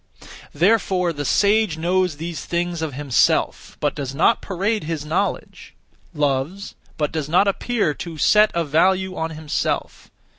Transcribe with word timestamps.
Therefore 0.51 1.13
the 1.13 1.25
sage 1.25 1.77
knows 1.77 2.15
(these 2.17 2.43
things) 2.43 2.81
of 2.81 2.95
himself, 2.95 3.77
but 3.79 3.93
does 3.93 4.15
not 4.15 4.41
parade 4.41 4.85
(his 4.85 5.05
knowledge); 5.05 5.75
loves, 6.11 6.73
but 6.97 7.11
does 7.11 7.29
not 7.29 7.47
(appear 7.47 7.93
to 7.93 8.17
set 8.17 8.49
a) 8.55 8.63
value 8.63 9.15
on, 9.15 9.29
himself. 9.29 10.09